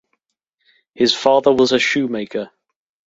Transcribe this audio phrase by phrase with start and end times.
[0.95, 2.49] His father was a shoemaker.